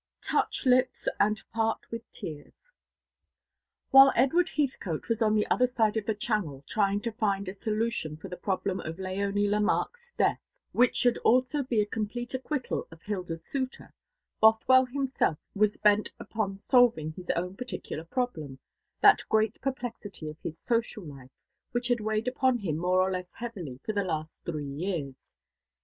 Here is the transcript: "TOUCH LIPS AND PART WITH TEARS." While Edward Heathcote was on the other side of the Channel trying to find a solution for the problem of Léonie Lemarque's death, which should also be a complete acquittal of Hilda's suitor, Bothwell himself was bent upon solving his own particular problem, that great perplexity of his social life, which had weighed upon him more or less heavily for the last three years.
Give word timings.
"TOUCH 0.21 0.65
LIPS 0.65 1.07
AND 1.19 1.43
PART 1.53 1.85
WITH 1.91 2.09
TEARS." 2.09 2.63
While 3.91 4.11
Edward 4.15 4.49
Heathcote 4.49 5.07
was 5.09 5.21
on 5.21 5.35
the 5.35 5.45
other 5.45 5.67
side 5.67 5.95
of 5.95 6.07
the 6.07 6.15
Channel 6.15 6.63
trying 6.67 7.01
to 7.01 7.11
find 7.11 7.47
a 7.47 7.53
solution 7.53 8.17
for 8.17 8.27
the 8.27 8.35
problem 8.35 8.79
of 8.79 8.95
Léonie 8.97 9.47
Lemarque's 9.47 10.11
death, 10.17 10.39
which 10.71 10.95
should 10.95 11.19
also 11.19 11.61
be 11.61 11.81
a 11.81 11.85
complete 11.85 12.33
acquittal 12.33 12.87
of 12.89 13.03
Hilda's 13.03 13.45
suitor, 13.45 13.93
Bothwell 14.39 14.85
himself 14.85 15.37
was 15.53 15.77
bent 15.77 16.11
upon 16.19 16.57
solving 16.57 17.11
his 17.11 17.29
own 17.35 17.55
particular 17.55 18.03
problem, 18.05 18.57
that 19.01 19.21
great 19.29 19.61
perplexity 19.61 20.27
of 20.29 20.39
his 20.39 20.57
social 20.57 21.03
life, 21.05 21.29
which 21.73 21.89
had 21.89 22.01
weighed 22.01 22.27
upon 22.27 22.57
him 22.57 22.75
more 22.77 22.99
or 23.03 23.11
less 23.11 23.35
heavily 23.35 23.79
for 23.85 23.93
the 23.93 24.03
last 24.03 24.45
three 24.45 24.65
years. 24.65 25.37